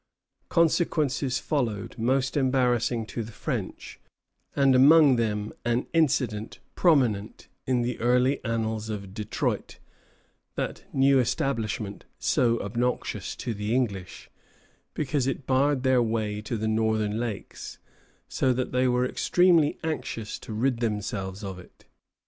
[0.49, 3.99] Consequences followed most embarrassing to the French,
[4.55, 9.77] and among them an incident prominent in the early annals of Detroit,
[10.55, 14.31] that new establishment so obnoxious to the English,
[14.95, 17.77] because it barred their way to the northern lakes,
[18.27, 21.85] so that they were extremely anxious to rid themselves of it.